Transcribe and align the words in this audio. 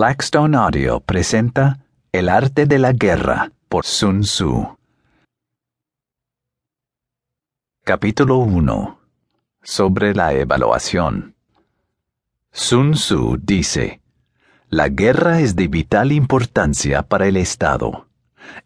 Blackstone 0.00 0.56
Audio 0.56 1.00
presenta 1.00 1.80
El 2.10 2.30
arte 2.30 2.64
de 2.64 2.78
la 2.78 2.92
guerra 2.92 3.52
por 3.68 3.84
Sun 3.84 4.22
Tzu. 4.22 4.78
Capítulo 7.84 8.38
1. 8.38 8.98
Sobre 9.62 10.14
la 10.14 10.32
evaluación. 10.32 11.34
Sun 12.50 12.92
Tzu 12.92 13.36
dice, 13.42 14.00
La 14.70 14.88
guerra 14.88 15.40
es 15.40 15.54
de 15.54 15.68
vital 15.68 16.12
importancia 16.12 17.02
para 17.02 17.26
el 17.26 17.36
Estado. 17.36 18.08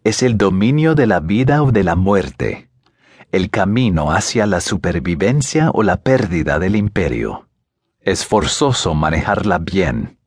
Es 0.04 0.22
el 0.22 0.38
dominio 0.38 0.94
de 0.94 1.08
la 1.08 1.18
vida 1.18 1.64
o 1.64 1.72
de 1.72 1.82
la 1.82 1.96
muerte, 1.96 2.70
el 3.32 3.50
camino 3.50 4.12
hacia 4.12 4.46
la 4.46 4.60
supervivencia 4.60 5.72
o 5.72 5.82
la 5.82 5.96
pérdida 5.96 6.60
del 6.60 6.76
imperio. 6.76 7.48
Es 7.98 8.24
forzoso 8.24 8.94
manejarla 8.94 9.58
bien 9.58 10.18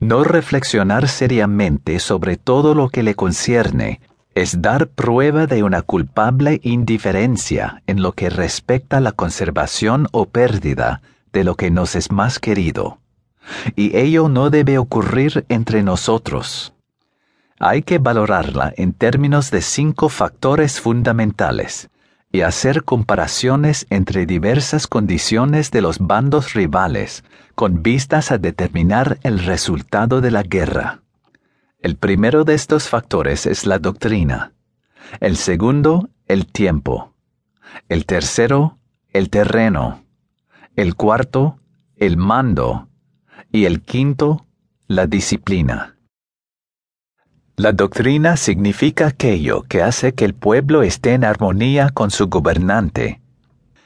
no 0.00 0.24
reflexionar 0.24 1.08
seriamente 1.08 1.98
sobre 1.98 2.36
todo 2.36 2.74
lo 2.74 2.88
que 2.88 3.02
le 3.02 3.14
concierne 3.14 4.00
es 4.34 4.62
dar 4.62 4.88
prueba 4.88 5.46
de 5.46 5.62
una 5.62 5.82
culpable 5.82 6.60
indiferencia 6.62 7.82
en 7.86 8.02
lo 8.02 8.12
que 8.12 8.30
respecta 8.30 8.98
a 8.98 9.00
la 9.00 9.12
conservación 9.12 10.06
o 10.12 10.26
pérdida 10.26 11.02
de 11.32 11.44
lo 11.44 11.56
que 11.56 11.70
nos 11.70 11.96
es 11.96 12.10
más 12.10 12.38
querido. 12.38 13.00
Y 13.76 13.96
ello 13.96 14.28
no 14.28 14.50
debe 14.50 14.78
ocurrir 14.78 15.44
entre 15.48 15.82
nosotros. 15.82 16.72
Hay 17.58 17.82
que 17.82 17.98
valorarla 17.98 18.72
en 18.76 18.92
términos 18.92 19.50
de 19.50 19.62
cinco 19.62 20.08
factores 20.08 20.80
fundamentales 20.80 21.90
y 22.32 22.42
hacer 22.42 22.84
comparaciones 22.84 23.86
entre 23.90 24.24
diversas 24.24 24.86
condiciones 24.86 25.70
de 25.70 25.80
los 25.80 25.98
bandos 25.98 26.54
rivales 26.54 27.24
con 27.54 27.82
vistas 27.82 28.30
a 28.30 28.38
determinar 28.38 29.18
el 29.22 29.40
resultado 29.40 30.20
de 30.20 30.30
la 30.30 30.42
guerra. 30.42 31.02
El 31.80 31.96
primero 31.96 32.44
de 32.44 32.54
estos 32.54 32.88
factores 32.88 33.46
es 33.46 33.66
la 33.66 33.78
doctrina, 33.78 34.52
el 35.18 35.36
segundo, 35.36 36.08
el 36.26 36.46
tiempo, 36.46 37.14
el 37.88 38.06
tercero, 38.06 38.78
el 39.08 39.30
terreno, 39.30 40.04
el 40.76 40.94
cuarto, 40.94 41.58
el 41.96 42.16
mando, 42.16 42.88
y 43.50 43.64
el 43.64 43.82
quinto, 43.82 44.46
la 44.86 45.06
disciplina. 45.06 45.96
La 47.60 47.72
doctrina 47.72 48.38
significa 48.38 49.08
aquello 49.08 49.64
que 49.64 49.82
hace 49.82 50.14
que 50.14 50.24
el 50.24 50.32
pueblo 50.32 50.82
esté 50.82 51.12
en 51.12 51.24
armonía 51.24 51.90
con 51.90 52.10
su 52.10 52.28
gobernante, 52.28 53.20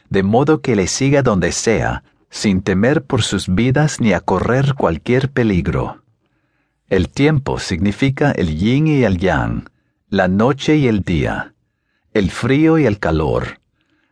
de 0.09 0.23
modo 0.23 0.61
que 0.61 0.77
le 0.77 0.87
siga 0.87 1.23
donde 1.23 1.51
sea, 1.51 2.05
sin 2.31 2.63
temer 2.63 3.03
por 3.03 3.25
sus 3.25 3.53
vidas 3.53 4.01
ni 4.01 4.13
a 4.13 4.21
correr 4.21 4.75
cualquier 4.75 5.29
peligro. 5.29 6.05
El 6.89 7.09
tiempo 7.09 7.59
significa 7.59 8.31
el 8.31 8.57
yin 8.57 8.87
y 8.87 9.03
el 9.03 9.19
yang, 9.19 9.69
la 10.09 10.29
noche 10.29 10.77
y 10.77 10.87
el 10.87 11.01
día, 11.01 11.55
el 12.13 12.31
frío 12.31 12.79
y 12.79 12.87
el 12.87 13.01
calor, 13.01 13.59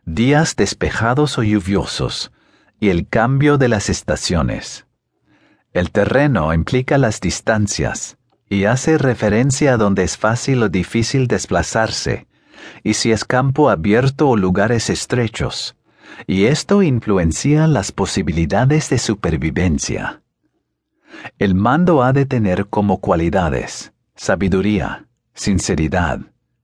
días 0.03 0.57
despejados 0.57 1.37
o 1.37 1.43
lluviosos, 1.43 2.33
y 2.81 2.89
el 2.89 3.07
cambio 3.07 3.57
de 3.57 3.69
las 3.69 3.89
estaciones. 3.89 4.87
El 5.71 5.89
terreno 5.89 6.53
implica 6.53 6.97
las 6.97 7.21
distancias, 7.21 8.17
y 8.53 8.65
hace 8.65 8.99
referencia 8.99 9.73
a 9.73 9.77
donde 9.77 10.03
es 10.03 10.15
fácil 10.15 10.61
o 10.61 10.69
difícil 10.69 11.27
desplazarse, 11.27 12.27
y 12.83 12.93
si 12.93 13.11
es 13.11 13.25
campo 13.25 13.71
abierto 13.71 14.29
o 14.29 14.37
lugares 14.37 14.91
estrechos, 14.91 15.75
y 16.27 16.45
esto 16.45 16.83
influencia 16.83 17.65
las 17.65 17.91
posibilidades 17.91 18.91
de 18.91 18.99
supervivencia. 18.99 20.21
El 21.39 21.55
mando 21.55 22.03
ha 22.03 22.13
de 22.13 22.27
tener 22.27 22.67
como 22.67 22.99
cualidades 22.99 23.91
sabiduría, 24.15 25.07
sinceridad, 25.33 26.19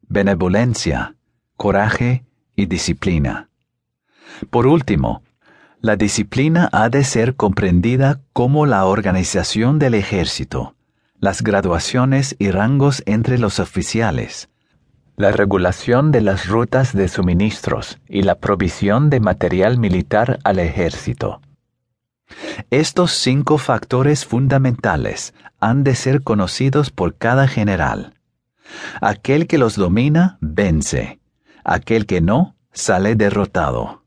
benevolencia, 0.07 1.15
coraje 1.57 2.23
y 2.55 2.67
disciplina. 2.67 3.49
Por 4.51 4.67
último, 4.67 5.23
la 5.81 5.95
disciplina 5.95 6.69
ha 6.71 6.89
de 6.89 7.03
ser 7.03 7.35
comprendida 7.35 8.21
como 8.33 8.67
la 8.67 8.85
organización 8.85 9.79
del 9.79 9.95
ejército, 9.95 10.75
las 11.19 11.41
graduaciones 11.41 12.35
y 12.39 12.51
rangos 12.51 13.03
entre 13.05 13.37
los 13.37 13.59
oficiales, 13.59 14.49
la 15.17 15.31
regulación 15.31 16.11
de 16.11 16.21
las 16.21 16.47
rutas 16.47 16.93
de 16.93 17.09
suministros 17.09 17.99
y 18.07 18.21
la 18.21 18.35
provisión 18.35 19.09
de 19.09 19.19
material 19.19 19.77
militar 19.77 20.39
al 20.45 20.59
ejército. 20.59 21.41
Estos 22.69 23.11
cinco 23.11 23.57
factores 23.57 24.25
fundamentales 24.25 25.33
han 25.59 25.83
de 25.83 25.95
ser 25.95 26.23
conocidos 26.23 26.89
por 26.89 27.17
cada 27.17 27.47
general. 27.47 28.13
Aquel 29.01 29.47
que 29.47 29.57
los 29.57 29.75
domina 29.75 30.37
vence, 30.39 31.19
aquel 31.65 32.05
que 32.05 32.21
no 32.21 32.55
sale 32.71 33.15
derrotado. 33.15 34.05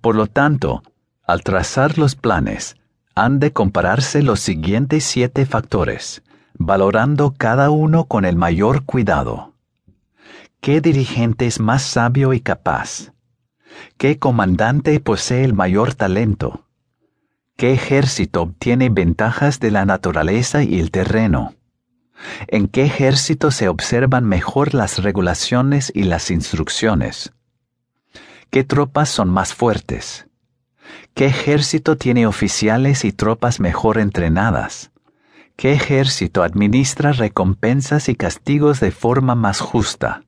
Por 0.00 0.14
lo 0.14 0.28
tanto, 0.28 0.82
al 1.26 1.42
trazar 1.42 1.98
los 1.98 2.14
planes, 2.14 2.76
han 3.14 3.38
de 3.38 3.52
compararse 3.52 4.22
los 4.22 4.40
siguientes 4.40 5.04
siete 5.04 5.44
factores, 5.46 6.22
valorando 6.54 7.34
cada 7.36 7.70
uno 7.70 8.06
con 8.06 8.24
el 8.24 8.36
mayor 8.36 8.84
cuidado. 8.84 9.52
¿Qué 10.60 10.80
dirigente 10.80 11.46
es 11.46 11.60
más 11.60 11.82
sabio 11.82 12.32
y 12.32 12.40
capaz? 12.40 13.12
¿Qué 13.98 14.18
comandante 14.18 14.98
posee 15.00 15.44
el 15.44 15.54
mayor 15.54 15.94
talento? 15.94 16.66
¿Qué 17.56 17.72
ejército 17.72 18.42
obtiene 18.42 18.88
ventajas 18.88 19.60
de 19.60 19.70
la 19.70 19.84
naturaleza 19.84 20.62
y 20.62 20.80
el 20.80 20.90
terreno? 20.90 21.54
¿En 22.46 22.68
qué 22.68 22.84
ejército 22.84 23.50
se 23.50 23.68
observan 23.68 24.24
mejor 24.24 24.74
las 24.74 25.02
regulaciones 25.02 25.92
y 25.94 26.04
las 26.04 26.30
instrucciones? 26.30 27.32
¿Qué 28.50 28.64
tropas 28.64 29.08
son 29.08 29.28
más 29.28 29.54
fuertes? 29.54 30.26
¿Qué 31.14 31.26
ejército 31.26 31.96
tiene 31.96 32.26
oficiales 32.26 33.04
y 33.04 33.12
tropas 33.12 33.60
mejor 33.60 33.98
entrenadas? 33.98 34.90
¿Qué 35.56 35.72
ejército 35.72 36.42
administra 36.42 37.12
recompensas 37.12 38.08
y 38.08 38.14
castigos 38.14 38.80
de 38.80 38.90
forma 38.90 39.34
más 39.34 39.60
justa? 39.60 40.22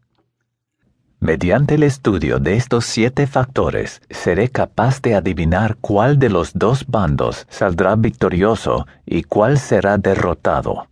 Mediante 1.21 1.77
el 1.77 1.85
estudio 1.85 2.39
de 2.39 2.57
estos 2.57 2.85
siete 2.85 3.27
factores, 3.27 4.03
seré 4.11 4.51
capaz 4.51 5.01
de 5.01 5.15
adivinar 5.15 5.77
cuál 5.81 6.19
de 6.19 6.29
los 6.29 6.53
dos 6.53 6.87
bandos 6.87 7.47
saldrá 7.49 7.97
victorioso 7.97 8.87
y 9.07 9.23
cuál 9.23 9.59
será 9.59 9.97
derrotado. 9.97 10.87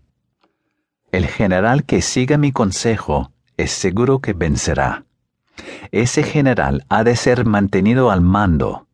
El 1.11 1.27
general 1.27 1.85
que 1.85 2.01
siga 2.01 2.39
mi 2.39 2.51
consejo 2.51 3.31
es 3.59 3.73
seguro 3.73 4.21
que 4.21 4.33
vencerá. 4.33 5.05
Ese 5.91 6.23
general 6.23 6.87
ha 6.89 7.05
de 7.05 7.15
ser 7.15 7.45
mantenido 7.45 8.11
al 8.11 8.23
mando, 8.23 8.87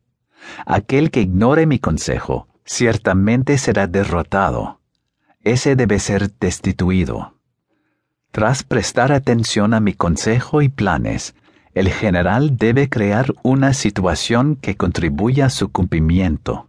Aquel 0.65 1.11
que 1.11 1.21
ignore 1.21 1.65
mi 1.65 1.79
consejo, 1.79 2.47
ciertamente 2.65 3.57
será 3.57 3.87
derrotado. 3.87 4.79
Ese 5.41 5.75
debe 5.75 5.99
ser 5.99 6.31
destituido. 6.39 7.33
Tras 8.31 8.63
prestar 8.63 9.11
atención 9.11 9.73
a 9.73 9.79
mi 9.79 9.93
consejo 9.93 10.61
y 10.61 10.69
planes, 10.69 11.33
el 11.73 11.89
general 11.89 12.57
debe 12.57 12.89
crear 12.89 13.33
una 13.41 13.73
situación 13.73 14.55
que 14.55 14.75
contribuya 14.75 15.47
a 15.47 15.49
su 15.49 15.71
cumplimiento. 15.71 16.67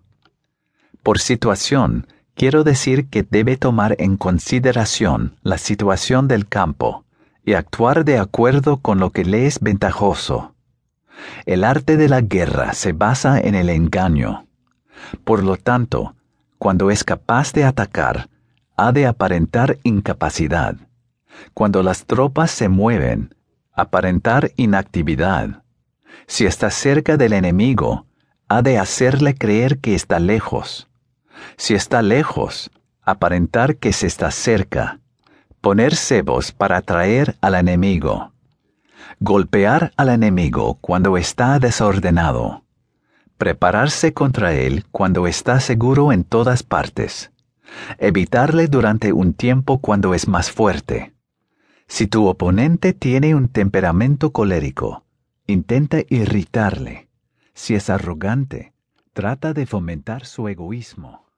Por 1.03 1.19
situación, 1.19 2.07
quiero 2.35 2.65
decir 2.65 3.09
que 3.09 3.23
debe 3.23 3.57
tomar 3.57 3.97
en 3.99 4.17
consideración 4.17 5.37
la 5.43 5.59
situación 5.59 6.29
del 6.29 6.47
campo 6.47 7.05
y 7.45 7.55
actuar 7.55 8.05
de 8.05 8.19
acuerdo 8.19 8.79
con 8.79 9.01
lo 9.01 9.11
que 9.11 9.25
le 9.25 9.47
es 9.47 9.61
ventajoso. 9.61 10.55
El 11.47 11.65
arte 11.65 11.97
de 11.97 12.09
la 12.09 12.21
guerra 12.21 12.73
se 12.73 12.93
basa 12.93 13.39
en 13.41 13.55
el 13.55 13.69
engaño. 13.69 14.47
Por 15.25 15.43
lo 15.43 15.57
tanto, 15.57 16.15
cuando 16.59 16.91
es 16.91 17.05
capaz 17.05 17.53
de 17.53 17.65
atacar, 17.65 18.29
ha 18.77 18.93
de 18.93 19.07
aparentar 19.07 19.79
incapacidad. 19.83 20.77
Cuando 21.55 21.83
las 21.83 22.07
tropas 22.07 22.51
se 22.51 22.69
mueven, 22.69 23.35
aparentar 23.73 24.53
inactividad. 24.57 25.63
Si 26.27 26.47
está 26.47 26.71
cerca 26.71 27.17
del 27.17 27.33
enemigo, 27.33 28.07
ha 28.49 28.63
de 28.63 28.79
hacerle 28.79 29.35
creer 29.35 29.79
que 29.79 29.95
está 29.95 30.19
lejos. 30.19 30.89
Si 31.57 31.75
está 31.75 32.03
lejos, 32.03 32.71
aparentar 33.03 33.77
que 33.77 33.93
se 33.93 34.07
está 34.07 34.31
cerca. 34.31 35.01
Poner 35.61 35.95
cebos 35.95 36.53
para 36.53 36.79
atraer 36.79 37.37
al 37.41 37.55
enemigo. 37.55 38.33
Golpear 39.19 39.93
al 39.97 40.09
enemigo 40.09 40.79
cuando 40.81 41.17
está 41.17 41.59
desordenado. 41.59 42.65
Prepararse 43.39 44.13
contra 44.13 44.53
él 44.53 44.85
cuando 44.91 45.27
está 45.27 45.61
seguro 45.61 46.13
en 46.13 46.25
todas 46.25 46.63
partes. 46.63 47.31
Evitarle 47.99 48.67
durante 48.67 49.13
un 49.13 49.33
tiempo 49.35 49.79
cuando 49.79 50.15
es 50.15 50.29
más 50.29 50.51
fuerte. 50.51 51.15
Si 51.87 52.07
tu 52.07 52.27
oponente 52.27 52.93
tiene 52.93 53.35
un 53.35 53.49
temperamento 53.49 54.33
colérico, 54.33 55.05
intenta 55.47 55.99
irritarle. 56.09 57.09
Si 57.55 57.75
es 57.75 57.91
arrogante, 57.91 58.73
trata 59.13 59.53
de 59.53 59.67
fomentar 59.67 60.25
su 60.25 60.49
egoísmo. 60.49 61.30